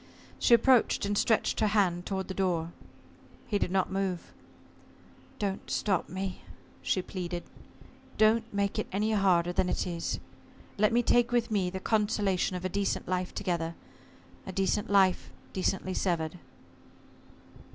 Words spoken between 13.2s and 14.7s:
together a